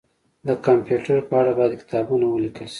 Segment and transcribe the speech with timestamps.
[0.47, 2.69] د کمپيوټر په اړه باید کتابونه ولیکل شي